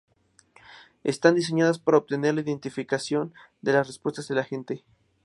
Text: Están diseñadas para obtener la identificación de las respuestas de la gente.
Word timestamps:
Están 1.03 1.35
diseñadas 1.35 1.77
para 1.77 1.95
obtener 1.99 2.33
la 2.33 2.41
identificación 2.41 3.35
de 3.61 3.73
las 3.73 3.85
respuestas 3.85 4.27
de 4.27 4.33
la 4.33 4.43
gente. 4.43 4.83